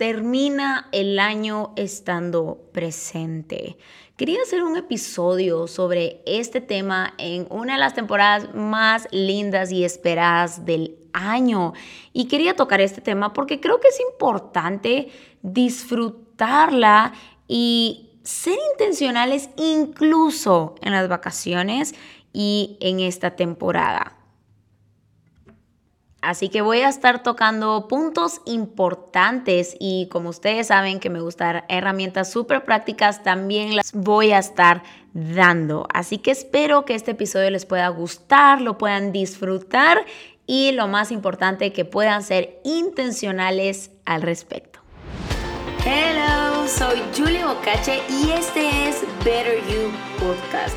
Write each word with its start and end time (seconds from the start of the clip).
termina 0.00 0.88
el 0.92 1.18
año 1.18 1.74
estando 1.76 2.70
presente. 2.72 3.76
Quería 4.16 4.40
hacer 4.40 4.62
un 4.62 4.78
episodio 4.78 5.66
sobre 5.66 6.22
este 6.24 6.62
tema 6.62 7.12
en 7.18 7.46
una 7.50 7.74
de 7.74 7.80
las 7.80 7.92
temporadas 7.92 8.54
más 8.54 9.06
lindas 9.10 9.70
y 9.70 9.84
esperadas 9.84 10.64
del 10.64 10.96
año. 11.12 11.74
Y 12.14 12.28
quería 12.28 12.56
tocar 12.56 12.80
este 12.80 13.02
tema 13.02 13.34
porque 13.34 13.60
creo 13.60 13.78
que 13.78 13.88
es 13.88 14.00
importante 14.00 15.10
disfrutarla 15.42 17.12
y 17.46 18.08
ser 18.22 18.56
intencionales 18.72 19.50
incluso 19.58 20.76
en 20.80 20.92
las 20.92 21.10
vacaciones 21.10 21.94
y 22.32 22.78
en 22.80 23.00
esta 23.00 23.36
temporada. 23.36 24.19
Así 26.22 26.50
que 26.50 26.60
voy 26.60 26.80
a 26.80 26.88
estar 26.88 27.22
tocando 27.22 27.88
puntos 27.88 28.42
importantes 28.44 29.74
y 29.80 30.06
como 30.10 30.28
ustedes 30.28 30.66
saben 30.66 31.00
que 31.00 31.08
me 31.08 31.20
gustan 31.20 31.64
herramientas 31.68 32.30
súper 32.30 32.64
prácticas, 32.64 33.22
también 33.22 33.74
las 33.74 33.92
voy 33.92 34.32
a 34.32 34.38
estar 34.38 34.82
dando. 35.14 35.86
Así 35.94 36.18
que 36.18 36.30
espero 36.30 36.84
que 36.84 36.94
este 36.94 37.12
episodio 37.12 37.50
les 37.50 37.64
pueda 37.64 37.88
gustar, 37.88 38.60
lo 38.60 38.76
puedan 38.76 39.12
disfrutar 39.12 40.04
y 40.46 40.72
lo 40.72 40.88
más 40.88 41.10
importante, 41.10 41.72
que 41.72 41.86
puedan 41.86 42.22
ser 42.22 42.60
intencionales 42.64 43.90
al 44.04 44.20
respecto. 44.20 44.80
Hello, 45.86 46.68
soy 46.68 47.00
Julie 47.16 47.44
Bocache 47.44 48.02
y 48.10 48.30
este 48.32 48.88
es 48.88 49.02
Better 49.24 49.56
You 49.68 49.90
Podcast 50.18 50.76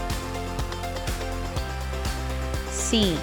Sí, 2.91 3.15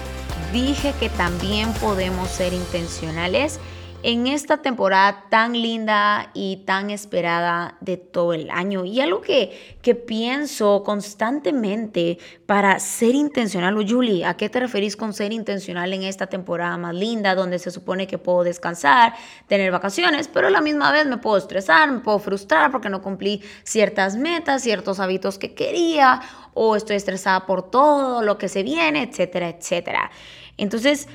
dije 0.51 0.95
que 0.99 1.09
también 1.09 1.71
podemos 1.73 2.27
ser 2.31 2.53
intencionales 2.53 3.59
en 4.01 4.27
esta 4.27 4.57
temporada 4.57 5.25
tan 5.29 5.53
linda 5.53 6.31
y 6.33 6.57
tan 6.65 6.89
esperada 6.89 7.77
de 7.81 7.97
todo 7.97 8.33
el 8.33 8.49
año. 8.49 8.85
Y 8.85 9.01
algo 9.01 9.21
que, 9.21 9.77
que 9.81 9.93
pienso 9.93 10.83
constantemente 10.83 12.17
para 12.45 12.79
ser 12.79 13.13
intencional, 13.13 13.77
o 13.77 13.85
Julie, 13.85 14.25
¿a 14.25 14.37
qué 14.37 14.49
te 14.49 14.61
referís 14.61 14.95
con 14.95 15.13
ser 15.13 15.33
intencional 15.33 15.93
en 15.93 16.03
esta 16.03 16.27
temporada 16.27 16.77
más 16.77 16.95
linda 16.95 17.35
donde 17.35 17.59
se 17.59 17.71
supone 17.71 18.07
que 18.07 18.17
puedo 18.17 18.43
descansar, 18.43 19.13
tener 19.47 19.71
vacaciones, 19.71 20.29
pero 20.29 20.47
a 20.47 20.51
la 20.51 20.61
misma 20.61 20.91
vez 20.91 21.05
me 21.05 21.17
puedo 21.17 21.37
estresar, 21.37 21.91
me 21.91 21.99
puedo 21.99 22.19
frustrar 22.19 22.71
porque 22.71 22.89
no 22.89 23.01
cumplí 23.01 23.41
ciertas 23.63 24.15
metas, 24.15 24.63
ciertos 24.63 24.99
hábitos 25.01 25.37
que 25.37 25.53
quería, 25.53 26.21
o 26.53 26.75
estoy 26.75 26.95
estresada 26.95 27.45
por 27.45 27.69
todo 27.69 28.21
lo 28.21 28.37
que 28.37 28.47
se 28.47 28.63
viene, 28.63 29.03
etcétera, 29.03 29.49
etcétera. 29.49 30.09
Entonces, 30.57 31.07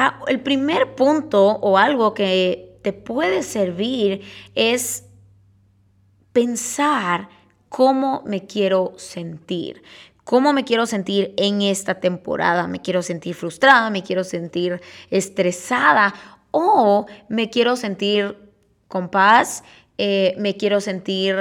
Ah, 0.00 0.20
el 0.28 0.38
primer 0.38 0.94
punto 0.94 1.44
o 1.44 1.76
algo 1.76 2.14
que 2.14 2.78
te 2.84 2.92
puede 2.92 3.42
servir 3.42 4.20
es 4.54 5.06
pensar 6.32 7.28
cómo 7.68 8.22
me 8.24 8.46
quiero 8.46 8.92
sentir. 8.96 9.82
¿Cómo 10.22 10.52
me 10.52 10.62
quiero 10.62 10.86
sentir 10.86 11.34
en 11.36 11.62
esta 11.62 11.98
temporada? 11.98 12.68
¿Me 12.68 12.80
quiero 12.80 13.02
sentir 13.02 13.34
frustrada? 13.34 13.90
¿Me 13.90 14.04
quiero 14.04 14.22
sentir 14.22 14.80
estresada? 15.10 16.14
¿O 16.52 17.06
me 17.28 17.50
quiero 17.50 17.74
sentir 17.74 18.38
con 18.86 19.08
paz? 19.08 19.64
Eh, 19.96 20.36
¿Me 20.38 20.56
quiero 20.56 20.80
sentir 20.80 21.34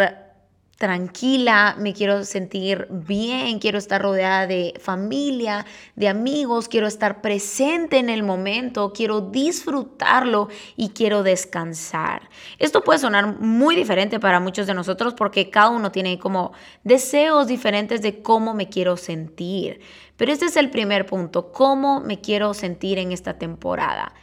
tranquila, 0.78 1.76
me 1.80 1.94
quiero 1.94 2.24
sentir 2.24 2.88
bien, 2.90 3.58
quiero 3.58 3.80
estar 3.80 4.00
rodeada 4.00 4.46
de 4.46 4.76
familia, 4.80 5.66
de 5.96 6.08
amigos, 6.08 6.68
quiero 6.68 6.86
estar 6.86 7.22
presente 7.22 7.98
en 7.98 8.10
el 8.10 8.22
momento, 8.22 8.94
quiero 8.94 9.22
disfrutarlo 9.22 10.50
y 10.76 10.90
quiero 10.90 11.24
descansar. 11.24 12.30
Esto 12.60 12.84
puede 12.84 13.00
sonar 13.00 13.40
muy 13.40 13.76
diferente 13.76 14.20
para 14.20 14.40
muchos 14.40 14.68
de 14.68 14.76
nosotros 14.76 15.16
porque 15.16 15.50
cada 15.50 15.70
uno 15.70 15.92
tiene 15.92 16.20
como 16.20 16.54
deseos 16.84 17.48
diferentes 17.48 18.04
de 18.04 18.22
cómo 18.22 18.54
me 18.54 18.70
quiero 18.70 18.98
sentir. 18.98 19.82
Pero 20.16 20.32
este 20.32 20.46
es 20.46 20.58
el 20.58 20.70
primer 20.70 21.08
punto, 21.08 21.52
cómo 21.52 22.02
me 22.02 22.22
quiero 22.22 22.54
sentir 22.54 23.00
en 23.00 23.12
esta 23.12 23.40
temporada 23.40 24.14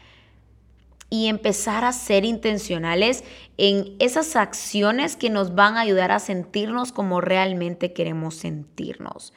y 1.15 1.29
empezar 1.29 1.85
a 1.85 1.93
ser 1.93 2.25
intencionales 2.25 3.23
en 3.57 3.95
esas 4.01 4.35
acciones 4.35 5.15
que 5.15 5.31
nos 5.31 5.55
van 5.55 5.77
a 5.77 5.83
ayudar 5.83 6.11
a 6.11 6.19
sentirnos 6.19 6.91
como 6.91 7.21
realmente 7.21 7.93
queremos 7.93 8.35
sentirnos. 8.35 9.33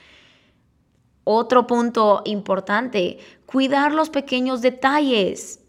Otro 1.23 1.67
punto 1.67 2.23
importante, 2.25 3.19
cuidar 3.45 3.93
los 3.93 4.09
pequeños 4.09 4.63
detalles. 4.63 5.59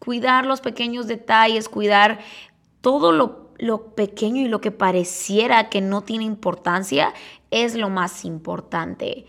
Cuidar 0.00 0.44
los 0.44 0.60
pequeños 0.60 1.06
detalles, 1.06 1.68
cuidar 1.68 2.18
todo 2.80 3.12
lo, 3.12 3.52
lo 3.58 3.94
pequeño 3.94 4.42
y 4.42 4.48
lo 4.48 4.60
que 4.60 4.72
pareciera 4.72 5.70
que 5.70 5.80
no 5.80 6.02
tiene 6.02 6.24
importancia 6.24 7.14
es 7.52 7.76
lo 7.76 7.90
más 7.90 8.24
importante 8.24 9.26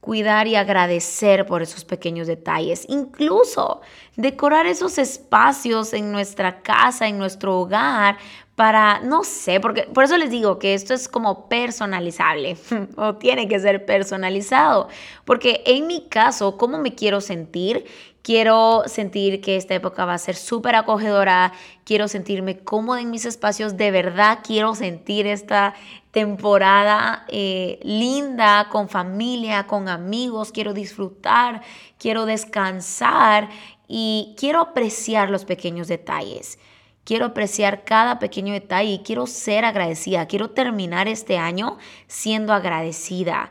cuidar 0.00 0.46
y 0.46 0.56
agradecer 0.56 1.46
por 1.46 1.62
esos 1.62 1.84
pequeños 1.84 2.26
detalles, 2.26 2.86
incluso 2.88 3.82
decorar 4.16 4.66
esos 4.66 4.98
espacios 4.98 5.92
en 5.92 6.10
nuestra 6.10 6.62
casa, 6.62 7.06
en 7.06 7.18
nuestro 7.18 7.58
hogar, 7.58 8.16
para, 8.60 9.00
no 9.00 9.24
sé, 9.24 9.58
porque 9.58 9.84
por 9.84 10.04
eso 10.04 10.18
les 10.18 10.30
digo 10.30 10.58
que 10.58 10.74
esto 10.74 10.92
es 10.92 11.08
como 11.08 11.48
personalizable 11.48 12.58
o 12.96 13.14
tiene 13.14 13.48
que 13.48 13.58
ser 13.58 13.86
personalizado, 13.86 14.88
porque 15.24 15.62
en 15.64 15.86
mi 15.86 16.08
caso, 16.08 16.58
¿cómo 16.58 16.76
me 16.76 16.94
quiero 16.94 17.22
sentir? 17.22 17.86
Quiero 18.22 18.82
sentir 18.86 19.40
que 19.40 19.56
esta 19.56 19.74
época 19.74 20.04
va 20.04 20.12
a 20.12 20.18
ser 20.18 20.36
súper 20.36 20.74
acogedora, 20.74 21.52
quiero 21.84 22.06
sentirme 22.06 22.58
cómoda 22.58 23.00
en 23.00 23.10
mis 23.10 23.24
espacios, 23.24 23.78
de 23.78 23.90
verdad 23.90 24.40
quiero 24.46 24.74
sentir 24.74 25.26
esta 25.26 25.74
temporada 26.10 27.24
eh, 27.28 27.80
linda 27.82 28.68
con 28.70 28.90
familia, 28.90 29.66
con 29.66 29.88
amigos, 29.88 30.52
quiero 30.52 30.74
disfrutar, 30.74 31.62
quiero 31.98 32.26
descansar 32.26 33.48
y 33.88 34.34
quiero 34.36 34.60
apreciar 34.60 35.30
los 35.30 35.46
pequeños 35.46 35.88
detalles. 35.88 36.58
Quiero 37.04 37.24
apreciar 37.24 37.84
cada 37.84 38.18
pequeño 38.18 38.52
detalle 38.52 38.90
y 38.90 38.98
quiero 38.98 39.26
ser 39.26 39.64
agradecida. 39.64 40.26
Quiero 40.26 40.50
terminar 40.50 41.08
este 41.08 41.38
año 41.38 41.78
siendo 42.06 42.52
agradecida 42.52 43.50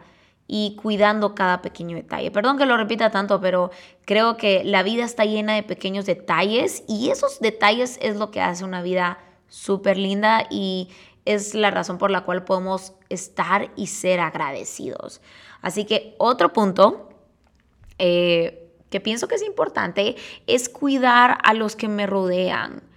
y 0.51 0.75
cuidando 0.81 1.35
cada 1.35 1.61
pequeño 1.61 1.95
detalle. 1.95 2.31
Perdón 2.31 2.57
que 2.57 2.65
lo 2.65 2.75
repita 2.75 3.11
tanto, 3.11 3.39
pero 3.39 3.69
creo 4.03 4.35
que 4.35 4.63
la 4.63 4.81
vida 4.81 5.05
está 5.05 5.23
llena 5.23 5.53
de 5.53 5.61
pequeños 5.61 6.07
detalles 6.07 6.83
y 6.87 7.11
esos 7.11 7.39
detalles 7.39 7.99
es 8.01 8.17
lo 8.17 8.31
que 8.31 8.41
hace 8.41 8.65
una 8.65 8.81
vida 8.81 9.19
súper 9.47 9.97
linda 9.97 10.47
y 10.49 10.89
es 11.25 11.53
la 11.53 11.69
razón 11.69 11.99
por 11.99 12.09
la 12.09 12.21
cual 12.21 12.45
podemos 12.45 12.93
estar 13.09 13.69
y 13.75 13.87
ser 13.87 14.19
agradecidos. 14.19 15.21
Así 15.61 15.85
que 15.85 16.15
otro 16.17 16.51
punto 16.51 17.09
eh, 17.99 18.71
que 18.89 18.99
pienso 18.99 19.27
que 19.27 19.35
es 19.35 19.43
importante 19.43 20.15
es 20.47 20.67
cuidar 20.67 21.37
a 21.43 21.53
los 21.53 21.75
que 21.75 21.87
me 21.87 22.07
rodean 22.07 22.88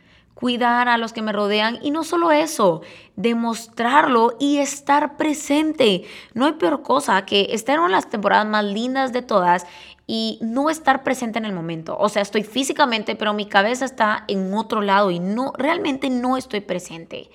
cuidar 0.42 0.88
a 0.88 0.98
los 0.98 1.12
que 1.12 1.22
me 1.22 1.30
rodean 1.30 1.78
y 1.82 1.92
no 1.92 2.02
solo 2.02 2.32
eso, 2.32 2.82
demostrarlo 3.14 4.34
y 4.40 4.58
estar 4.58 5.16
presente. 5.16 6.02
No 6.34 6.46
hay 6.46 6.54
peor 6.54 6.82
cosa 6.82 7.24
que 7.24 7.46
estar 7.50 7.78
en 7.78 7.92
las 7.92 8.10
temporadas 8.10 8.48
más 8.48 8.64
lindas 8.64 9.12
de 9.12 9.22
todas 9.22 9.66
y 10.04 10.40
no 10.42 10.68
estar 10.68 11.04
presente 11.04 11.38
en 11.38 11.44
el 11.44 11.52
momento. 11.52 11.96
O 11.96 12.08
sea, 12.08 12.22
estoy 12.22 12.42
físicamente, 12.42 13.14
pero 13.14 13.34
mi 13.34 13.46
cabeza 13.46 13.84
está 13.84 14.24
en 14.26 14.52
otro 14.52 14.80
lado 14.80 15.12
y 15.12 15.20
no 15.20 15.52
realmente 15.56 16.10
no 16.10 16.36
estoy 16.36 16.58
presente. 16.58 17.30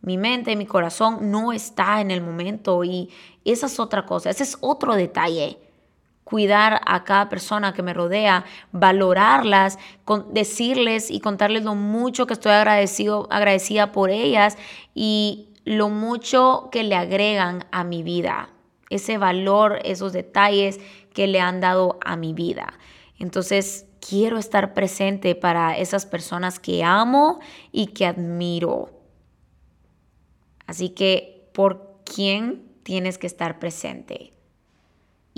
Mi 0.00 0.18
mente, 0.18 0.56
mi 0.56 0.66
corazón 0.66 1.30
no 1.30 1.52
está 1.52 2.00
en 2.00 2.10
el 2.10 2.22
momento 2.22 2.82
y 2.82 3.08
esa 3.44 3.66
es 3.66 3.78
otra 3.78 4.04
cosa, 4.04 4.30
ese 4.30 4.42
es 4.42 4.58
otro 4.62 4.96
detalle 4.96 5.60
cuidar 6.28 6.82
a 6.84 7.04
cada 7.04 7.30
persona 7.30 7.72
que 7.72 7.82
me 7.82 7.94
rodea, 7.94 8.44
valorarlas, 8.70 9.78
decirles 10.30 11.10
y 11.10 11.20
contarles 11.20 11.64
lo 11.64 11.74
mucho 11.74 12.26
que 12.26 12.34
estoy 12.34 12.52
agradecido, 12.52 13.26
agradecida 13.30 13.92
por 13.92 14.10
ellas 14.10 14.58
y 14.94 15.48
lo 15.64 15.88
mucho 15.88 16.68
que 16.70 16.82
le 16.82 16.96
agregan 16.96 17.64
a 17.72 17.82
mi 17.82 18.02
vida, 18.02 18.50
ese 18.90 19.16
valor, 19.16 19.78
esos 19.84 20.12
detalles 20.12 20.80
que 21.14 21.26
le 21.28 21.40
han 21.40 21.62
dado 21.62 21.98
a 22.04 22.16
mi 22.16 22.34
vida. 22.34 22.74
Entonces, 23.18 23.86
quiero 24.06 24.36
estar 24.36 24.74
presente 24.74 25.34
para 25.34 25.78
esas 25.78 26.04
personas 26.04 26.60
que 26.60 26.84
amo 26.84 27.40
y 27.72 27.86
que 27.86 28.04
admiro. 28.04 28.90
Así 30.66 30.90
que, 30.90 31.48
¿por 31.54 32.02
quién 32.04 32.68
tienes 32.82 33.16
que 33.16 33.26
estar 33.26 33.58
presente? 33.58 34.37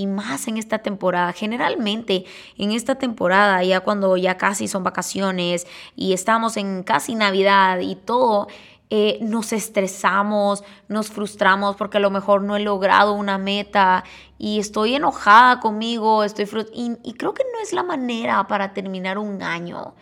Y 0.01 0.07
más 0.07 0.49
en 0.49 0.57
esta 0.57 0.79
temporada. 0.79 1.33
Generalmente 1.33 2.25
en 2.57 2.73
esta 2.73 2.95
temporada, 2.95 3.63
ya 3.63 3.81
cuando 3.81 4.17
ya 4.17 4.39
casi 4.39 4.67
son 4.67 4.83
vacaciones 4.83 5.67
y 5.95 6.15
estamos 6.15 6.57
en 6.57 6.83
casi 6.83 7.15
Navidad 7.15 7.81
y 7.81 7.97
todo, 7.97 8.49
eh, 8.89 9.19
nos 9.21 9.53
estresamos, 9.53 10.65
nos 10.89 11.11
frustramos 11.11 11.77
porque 11.77 11.99
a 11.99 12.01
lo 12.01 12.11
mejor 12.11 12.43
no 12.43 12.57
he 12.57 12.61
logrado 12.61 13.13
una 13.13 13.37
meta 13.37 14.05
y 14.39 14.59
estoy 14.59 14.95
enojada 14.95 15.61
conmigo, 15.61 16.25
estoy 16.25 16.49
y, 16.73 16.97
y 17.05 17.13
creo 17.13 17.35
que 17.35 17.45
no 17.53 17.61
es 17.63 17.75
la 17.75 17.83
manera 17.83 18.47
para 18.47 18.73
terminar 18.73 19.19
un 19.19 19.43
año. 19.43 19.95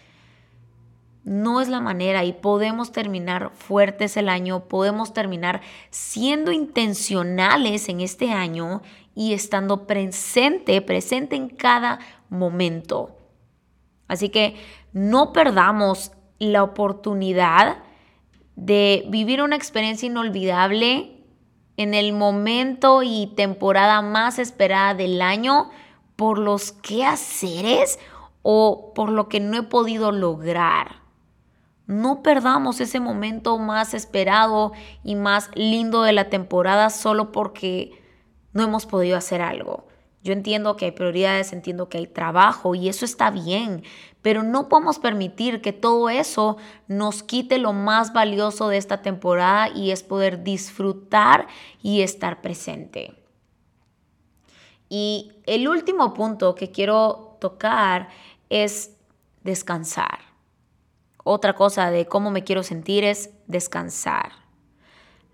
No 1.25 1.61
es 1.61 1.69
la 1.69 1.81
manera 1.81 2.25
y 2.25 2.33
podemos 2.33 2.93
terminar 2.93 3.51
fuertes 3.53 4.17
el 4.17 4.31
año, 4.31 4.65
podemos 4.65 5.13
terminar 5.13 5.61
siendo 5.91 6.53
intencionales 6.53 7.91
en 7.91 8.01
este 8.01 8.33
año 8.33 8.81
y 9.19 9.33
estando 9.33 9.89
presente, 9.89 10.81
presente 10.81 11.35
en 11.35 11.49
cada 11.49 11.99
momento. 12.29 13.17
Así 14.07 14.29
que 14.29 14.55
no 14.93 15.33
perdamos 15.33 16.13
la 16.39 16.63
oportunidad 16.63 17.79
de 18.55 19.07
vivir 19.09 19.43
una 19.43 19.57
experiencia 19.57 20.07
inolvidable 20.07 21.25
en 21.77 21.95
el 21.95 22.13
momento 22.13 23.03
y 23.03 23.33
temporada 23.35 24.03
más 24.03 24.39
esperada 24.39 24.95
del 24.95 25.21
año 25.21 25.69
por 26.15 26.39
los 26.39 26.71
quehaceres 26.71 27.99
o 28.43 28.93
por 28.95 29.11
lo 29.11 29.29
que 29.29 29.41
no 29.41 29.57
he 29.57 29.65
podido 29.65 30.13
lograr. 30.13 31.03
No 31.89 32.23
perdamos 32.23 32.81
ese 32.81 33.01
momento 33.01 33.59
más 33.59 33.95
esperado 33.95 34.71
y 35.03 35.17
más 35.17 35.51
lindo 35.57 36.03
de 36.03 36.13
la 36.13 36.31
temporada 36.31 36.91
solo 36.91 37.33
porque 37.33 38.07
no 38.53 38.63
hemos 38.63 38.87
podido 38.87 39.17
hacer 39.17 39.41
algo. 39.41 39.87
Yo 40.23 40.33
entiendo 40.33 40.77
que 40.77 40.87
hay 40.87 40.91
prioridades, 40.91 41.53
entiendo 41.53 41.89
que 41.89 41.99
hay 41.99 42.07
trabajo 42.07 42.75
y 42.75 42.89
eso 42.89 43.05
está 43.05 43.31
bien, 43.31 43.85
pero 44.21 44.43
no 44.43 44.69
podemos 44.69 44.99
permitir 44.99 45.63
que 45.63 45.73
todo 45.73 46.11
eso 46.11 46.57
nos 46.89 47.23
quite 47.23 47.59
lo 47.59 47.73
más 47.73 48.13
valioso 48.13 48.69
de 48.69 48.79
esta 48.79 49.01
temporada 49.01 49.69
y 49.69 49.93
es 49.93 50.03
poder 50.03 50.43
disfrutar 50.43 51.47
y 51.83 52.03
estar 52.03 52.43
presente. 52.43 53.15
Y 54.89 55.33
el 55.47 55.69
último 55.69 56.15
punto 56.15 56.55
que 56.55 56.71
quiero 56.71 57.37
tocar 57.41 58.09
es 58.49 58.97
descansar. 59.43 60.19
Otra 61.23 61.55
cosa 61.55 61.91
de 61.91 62.07
cómo 62.07 62.31
me 62.31 62.43
quiero 62.43 62.63
sentir 62.63 63.05
es 63.05 63.31
descansar. 63.47 64.33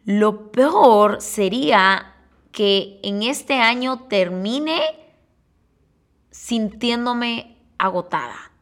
Lo 0.05 0.51
peor 0.53 1.23
sería 1.23 2.14
que 2.55 3.01
en 3.03 3.25
este 3.25 3.55
año 3.55 4.07
termine 4.09 4.81
sintiéndome 6.31 7.59
agotada. 7.79 8.53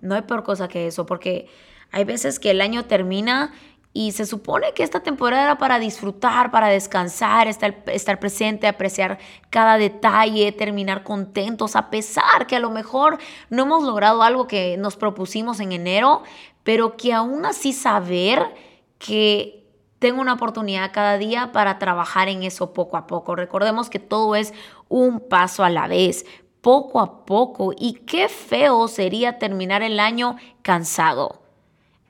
No 0.00 0.16
hay 0.16 0.22
peor 0.22 0.42
cosa 0.42 0.66
que 0.66 0.88
eso, 0.88 1.06
porque 1.06 1.46
hay 1.92 2.02
veces 2.02 2.40
que 2.40 2.50
el 2.50 2.60
año 2.60 2.84
termina 2.86 3.52
y 3.92 4.10
se 4.10 4.26
supone 4.26 4.72
que 4.74 4.82
esta 4.82 5.04
temporada 5.04 5.44
era 5.44 5.58
para 5.58 5.78
disfrutar, 5.78 6.50
para 6.50 6.66
descansar, 6.66 7.46
estar, 7.46 7.84
estar, 7.86 8.18
presente, 8.18 8.66
apreciar 8.66 9.20
cada 9.50 9.78
detalle, 9.78 10.50
terminar 10.50 11.04
contentos, 11.04 11.76
a 11.76 11.90
pesar 11.90 12.48
que 12.48 12.56
a 12.56 12.60
lo 12.60 12.70
mejor 12.70 13.18
no 13.50 13.62
hemos 13.62 13.84
logrado 13.84 14.24
algo 14.24 14.48
que 14.48 14.76
nos 14.78 14.96
propusimos 14.96 15.60
en 15.60 15.70
enero, 15.70 16.24
pero 16.64 16.96
que 16.96 17.12
aún 17.12 17.46
así 17.46 17.72
saber 17.72 18.52
que 18.98 19.61
tengo 20.02 20.20
una 20.20 20.32
oportunidad 20.32 20.90
cada 20.92 21.16
día 21.16 21.52
para 21.52 21.78
trabajar 21.78 22.28
en 22.28 22.42
eso 22.42 22.72
poco 22.72 22.96
a 22.96 23.06
poco. 23.06 23.36
Recordemos 23.36 23.88
que 23.88 24.00
todo 24.00 24.34
es 24.34 24.52
un 24.88 25.20
paso 25.20 25.62
a 25.62 25.70
la 25.70 25.86
vez, 25.86 26.26
poco 26.60 26.98
a 26.98 27.24
poco. 27.24 27.72
Y 27.78 27.94
qué 28.04 28.28
feo 28.28 28.88
sería 28.88 29.38
terminar 29.38 29.80
el 29.82 30.00
año 30.00 30.34
cansado 30.62 31.40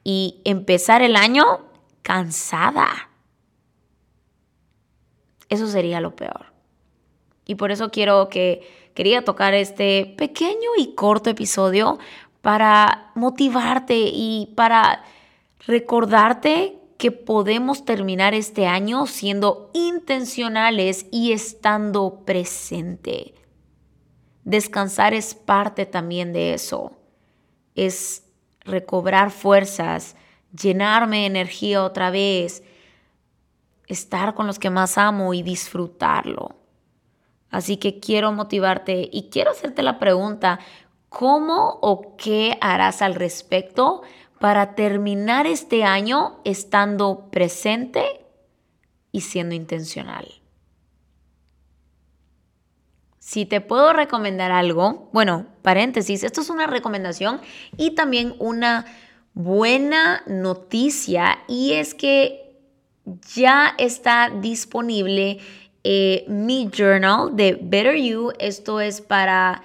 y 0.02 0.40
empezar 0.44 1.02
el 1.02 1.16
año 1.16 1.44
cansada. 2.00 3.10
Eso 5.50 5.66
sería 5.66 6.00
lo 6.00 6.16
peor. 6.16 6.46
Y 7.44 7.56
por 7.56 7.72
eso 7.72 7.90
quiero 7.90 8.30
que 8.30 8.90
quería 8.94 9.22
tocar 9.22 9.52
este 9.52 10.14
pequeño 10.16 10.70
y 10.78 10.94
corto 10.94 11.28
episodio 11.28 11.98
para 12.40 13.12
motivarte 13.14 13.98
y 13.98 14.50
para 14.56 15.04
recordarte 15.66 16.78
que 17.02 17.10
podemos 17.10 17.84
terminar 17.84 18.32
este 18.32 18.68
año 18.68 19.08
siendo 19.08 19.72
intencionales 19.74 21.06
y 21.10 21.32
estando 21.32 22.22
presente. 22.24 23.34
Descansar 24.44 25.12
es 25.12 25.34
parte 25.34 25.84
también 25.84 26.32
de 26.32 26.54
eso. 26.54 26.92
Es 27.74 28.22
recobrar 28.60 29.32
fuerzas, 29.32 30.14
llenarme 30.56 31.22
de 31.22 31.26
energía 31.26 31.82
otra 31.82 32.12
vez, 32.12 32.62
estar 33.88 34.34
con 34.34 34.46
los 34.46 34.60
que 34.60 34.70
más 34.70 34.96
amo 34.96 35.34
y 35.34 35.42
disfrutarlo. 35.42 36.54
Así 37.50 37.78
que 37.78 37.98
quiero 37.98 38.30
motivarte 38.30 39.08
y 39.10 39.28
quiero 39.28 39.50
hacerte 39.50 39.82
la 39.82 39.98
pregunta, 39.98 40.60
¿cómo 41.08 41.80
o 41.82 42.16
qué 42.16 42.58
harás 42.60 43.02
al 43.02 43.16
respecto 43.16 44.02
para 44.42 44.74
terminar 44.74 45.46
este 45.46 45.84
año 45.84 46.40
estando 46.42 47.28
presente 47.30 48.04
y 49.12 49.20
siendo 49.20 49.54
intencional. 49.54 50.26
Si 53.20 53.46
te 53.46 53.60
puedo 53.60 53.92
recomendar 53.92 54.50
algo, 54.50 55.08
bueno, 55.12 55.46
paréntesis, 55.62 56.24
esto 56.24 56.40
es 56.40 56.50
una 56.50 56.66
recomendación 56.66 57.40
y 57.76 57.92
también 57.92 58.34
una 58.40 58.84
buena 59.32 60.24
noticia 60.26 61.38
y 61.46 61.74
es 61.74 61.94
que 61.94 62.58
ya 63.36 63.76
está 63.78 64.28
disponible 64.28 65.38
eh, 65.84 66.24
mi 66.26 66.68
journal 66.76 67.36
de 67.36 67.60
Better 67.62 67.94
You. 67.94 68.32
Esto 68.40 68.80
es 68.80 69.02
para 69.02 69.62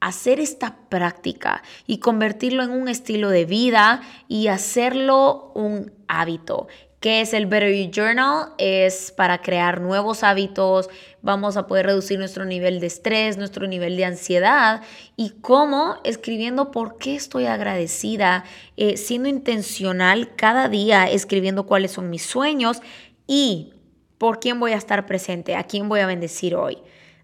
hacer 0.00 0.40
esta 0.40 0.76
práctica 0.88 1.62
y 1.86 1.98
convertirlo 1.98 2.62
en 2.62 2.70
un 2.70 2.88
estilo 2.88 3.30
de 3.30 3.44
vida 3.44 4.00
y 4.28 4.48
hacerlo 4.48 5.52
un 5.54 5.92
hábito. 6.08 6.68
¿Qué 7.00 7.22
es 7.22 7.32
el 7.32 7.46
Better 7.46 7.74
You 7.74 7.90
Journal? 7.90 8.52
Es 8.58 9.10
para 9.10 9.40
crear 9.40 9.80
nuevos 9.80 10.22
hábitos, 10.22 10.90
vamos 11.22 11.56
a 11.56 11.66
poder 11.66 11.86
reducir 11.86 12.18
nuestro 12.18 12.44
nivel 12.44 12.78
de 12.78 12.88
estrés, 12.88 13.38
nuestro 13.38 13.66
nivel 13.66 13.96
de 13.96 14.04
ansiedad 14.04 14.82
y 15.16 15.30
cómo 15.40 15.96
escribiendo 16.04 16.70
por 16.70 16.98
qué 16.98 17.14
estoy 17.14 17.46
agradecida, 17.46 18.44
eh, 18.76 18.98
siendo 18.98 19.30
intencional 19.30 20.34
cada 20.36 20.68
día, 20.68 21.10
escribiendo 21.10 21.64
cuáles 21.64 21.92
son 21.92 22.10
mis 22.10 22.22
sueños 22.22 22.82
y 23.26 23.72
por 24.18 24.38
quién 24.38 24.60
voy 24.60 24.72
a 24.72 24.76
estar 24.76 25.06
presente, 25.06 25.56
a 25.56 25.64
quién 25.64 25.88
voy 25.88 26.00
a 26.00 26.06
bendecir 26.06 26.54
hoy. 26.54 26.76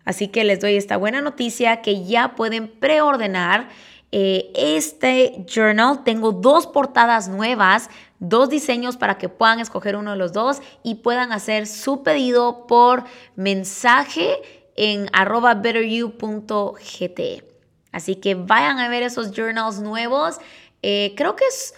Así 0.06 0.28
que 0.28 0.44
les 0.44 0.60
doy 0.60 0.76
esta 0.76 0.96
buena 0.96 1.20
noticia 1.20 1.82
que 1.82 2.04
ya 2.04 2.34
pueden 2.34 2.68
preordenar 2.68 3.68
eh, 4.12 4.50
este 4.54 5.44
journal. 5.46 6.04
Tengo 6.04 6.32
dos 6.32 6.66
portadas 6.66 7.28
nuevas, 7.28 7.90
dos 8.20 8.48
diseños 8.48 8.96
para 8.96 9.18
que 9.18 9.28
puedan 9.28 9.60
escoger 9.60 9.96
uno 9.96 10.12
de 10.12 10.16
los 10.16 10.32
dos 10.32 10.62
y 10.82 10.94
puedan 10.94 11.32
hacer 11.32 11.66
su 11.66 12.02
pedido 12.02 12.66
por 12.66 13.04
mensaje 13.34 14.38
en 14.76 15.10
arroba 15.12 15.54
betteryou.gt. 15.54 17.20
Así 17.92 18.14
que 18.16 18.34
vayan 18.36 18.78
a 18.78 18.88
ver 18.88 19.02
esos 19.02 19.32
journals 19.32 19.80
nuevos. 19.80 20.38
Eh, 20.82 21.14
creo 21.16 21.34
que 21.34 21.46
es 21.46 21.74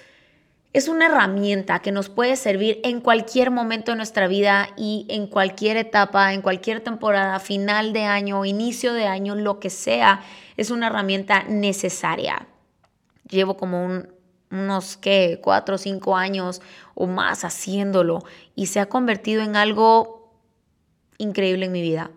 es 0.72 0.88
una 0.88 1.06
herramienta 1.06 1.80
que 1.80 1.92
nos 1.92 2.08
puede 2.08 2.36
servir 2.36 2.80
en 2.84 3.00
cualquier 3.00 3.50
momento 3.50 3.92
de 3.92 3.96
nuestra 3.96 4.28
vida 4.28 4.68
y 4.76 5.06
en 5.08 5.26
cualquier 5.26 5.76
etapa, 5.78 6.34
en 6.34 6.42
cualquier 6.42 6.80
temporada, 6.80 7.40
final 7.40 7.92
de 7.92 8.04
año, 8.04 8.44
inicio 8.44 8.92
de 8.92 9.06
año, 9.06 9.34
lo 9.34 9.60
que 9.60 9.70
sea, 9.70 10.20
es 10.56 10.70
una 10.70 10.88
herramienta 10.88 11.44
necesaria. 11.44 12.46
Llevo 13.28 13.56
como 13.56 14.04
unos, 14.50 14.96
¿qué? 14.98 15.40
Cuatro 15.42 15.76
o 15.76 15.78
cinco 15.78 16.16
años 16.16 16.60
o 16.94 17.06
más 17.06 17.44
haciéndolo 17.44 18.22
y 18.54 18.66
se 18.66 18.80
ha 18.80 18.86
convertido 18.86 19.42
en 19.42 19.56
algo 19.56 20.34
increíble 21.16 21.66
en 21.66 21.72
mi 21.72 21.82
vida. 21.82 22.10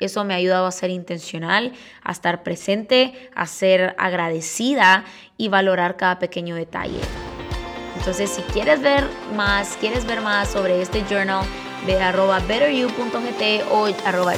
Eso 0.00 0.24
me 0.24 0.34
ha 0.34 0.38
ayudado 0.38 0.66
a 0.66 0.72
ser 0.72 0.90
intencional, 0.90 1.72
a 2.02 2.10
estar 2.10 2.42
presente, 2.42 3.30
a 3.34 3.46
ser 3.46 3.94
agradecida 3.98 5.04
y 5.36 5.48
valorar 5.48 5.96
cada 5.96 6.18
pequeño 6.18 6.56
detalle. 6.56 6.98
Entonces, 8.02 8.30
si 8.30 8.42
quieres 8.52 8.82
ver 8.82 9.08
más, 9.36 9.76
quieres 9.78 10.04
ver 10.04 10.22
más 10.22 10.48
sobre 10.48 10.82
este 10.82 11.04
journal, 11.08 11.46
ve 11.86 12.02
arroba 12.02 12.40
betteryou.gt 12.40 13.62
o 13.70 13.86
arroba. 14.04 14.34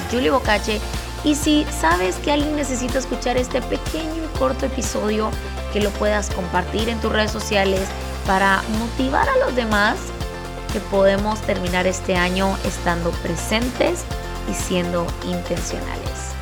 Y 1.24 1.34
si 1.34 1.66
sabes 1.70 2.16
que 2.16 2.30
alguien 2.30 2.56
necesita 2.56 2.98
escuchar 2.98 3.38
este 3.38 3.62
pequeño 3.62 4.22
y 4.22 4.38
corto 4.38 4.66
episodio, 4.66 5.30
que 5.72 5.80
lo 5.80 5.88
puedas 5.92 6.28
compartir 6.28 6.90
en 6.90 7.00
tus 7.00 7.10
redes 7.10 7.30
sociales 7.30 7.88
para 8.26 8.62
motivar 8.78 9.26
a 9.30 9.36
los 9.38 9.56
demás 9.56 9.96
que 10.70 10.80
podemos 10.80 11.40
terminar 11.40 11.86
este 11.86 12.16
año 12.16 12.58
estando 12.66 13.12
presentes 13.22 14.04
y 14.50 14.52
siendo 14.52 15.06
intencionales. 15.24 16.33